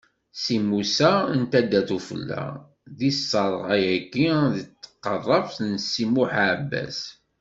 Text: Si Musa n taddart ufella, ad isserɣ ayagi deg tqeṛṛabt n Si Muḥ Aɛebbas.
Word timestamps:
Si 0.39 0.55
Musa 0.69 1.11
n 1.39 1.41
taddart 1.51 1.89
ufella, 1.97 2.43
ad 2.87 2.99
isserɣ 3.09 3.61
ayagi 3.73 4.27
deg 4.55 4.69
tqeṛṛabt 4.83 5.55
n 5.69 5.71
Si 5.89 6.03
Muḥ 6.13 6.31
Aɛebbas. 6.45 6.99